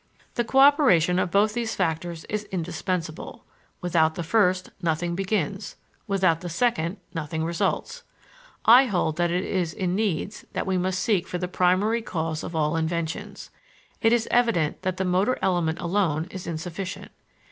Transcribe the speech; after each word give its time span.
The 0.33 0.43
coöperation 0.43 1.21
of 1.21 1.29
both 1.29 1.53
these 1.53 1.75
factors 1.75 2.23
is 2.25 2.45
indispensable: 2.45 3.45
without 3.81 4.15
the 4.15 4.23
first, 4.23 4.71
nothing 4.81 5.13
begins; 5.13 5.75
without 6.07 6.41
the 6.41 6.49
second, 6.49 6.97
nothing 7.13 7.43
results. 7.43 8.01
I 8.65 8.85
hold 8.85 9.17
that 9.17 9.29
it 9.29 9.45
is 9.45 9.73
in 9.73 9.93
needs 9.93 10.43
that 10.53 10.65
we 10.65 10.79
must 10.79 11.01
seek 11.01 11.27
for 11.27 11.37
the 11.37 11.47
primary 11.47 12.01
cause 12.01 12.43
of 12.43 12.55
all 12.55 12.75
inventions; 12.75 13.51
it 14.01 14.11
is 14.11 14.27
evident 14.31 14.81
that 14.81 14.97
the 14.97 15.05
motor 15.05 15.37
element 15.39 15.77
alone 15.79 16.25
is 16.31 16.47
insufficient. 16.47 17.11